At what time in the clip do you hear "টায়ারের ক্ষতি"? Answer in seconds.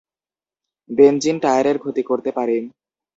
1.43-2.03